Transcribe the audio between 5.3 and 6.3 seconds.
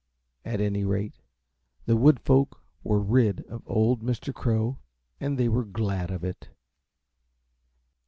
they were glad of